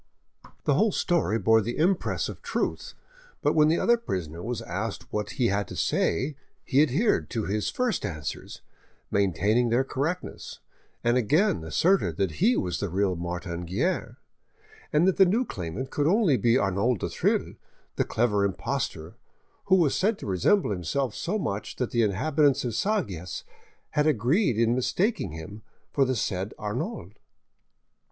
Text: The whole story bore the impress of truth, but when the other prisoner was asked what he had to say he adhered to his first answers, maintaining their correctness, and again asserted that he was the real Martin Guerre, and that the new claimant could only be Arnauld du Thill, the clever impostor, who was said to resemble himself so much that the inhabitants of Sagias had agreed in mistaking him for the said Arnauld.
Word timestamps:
The 0.63 0.73
whole 0.73 0.91
story 0.91 1.37
bore 1.37 1.61
the 1.61 1.77
impress 1.77 2.27
of 2.27 2.41
truth, 2.41 2.95
but 3.43 3.53
when 3.53 3.67
the 3.67 3.77
other 3.77 3.97
prisoner 3.97 4.41
was 4.41 4.63
asked 4.63 5.13
what 5.13 5.33
he 5.37 5.49
had 5.49 5.67
to 5.67 5.75
say 5.75 6.35
he 6.65 6.81
adhered 6.81 7.29
to 7.29 7.45
his 7.45 7.69
first 7.69 8.03
answers, 8.03 8.63
maintaining 9.11 9.69
their 9.69 9.83
correctness, 9.83 10.57
and 11.03 11.17
again 11.17 11.63
asserted 11.63 12.17
that 12.17 12.41
he 12.43 12.57
was 12.57 12.79
the 12.79 12.89
real 12.89 13.15
Martin 13.15 13.63
Guerre, 13.63 14.17
and 14.91 15.07
that 15.07 15.17
the 15.17 15.23
new 15.27 15.45
claimant 15.45 15.91
could 15.91 16.07
only 16.07 16.35
be 16.35 16.57
Arnauld 16.57 16.97
du 16.97 17.07
Thill, 17.07 17.53
the 17.95 18.03
clever 18.03 18.43
impostor, 18.43 19.17
who 19.65 19.75
was 19.75 19.93
said 19.95 20.17
to 20.17 20.25
resemble 20.25 20.71
himself 20.71 21.13
so 21.13 21.37
much 21.37 21.75
that 21.75 21.91
the 21.91 22.01
inhabitants 22.01 22.65
of 22.65 22.71
Sagias 22.73 23.43
had 23.91 24.07
agreed 24.07 24.57
in 24.57 24.73
mistaking 24.73 25.33
him 25.33 25.61
for 25.93 26.05
the 26.05 26.15
said 26.15 26.55
Arnauld. 26.57 27.13